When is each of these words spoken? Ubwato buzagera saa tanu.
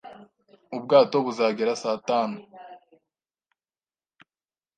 Ubwato 0.77 1.15
buzagera 1.25 1.73
saa 1.81 1.99
tanu. 2.07 2.37